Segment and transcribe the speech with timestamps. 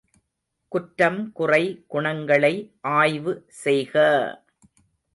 [0.71, 1.61] குற்றம் குறை
[1.87, 2.53] குணங்களை
[2.95, 3.95] ஆய்வு செய்க!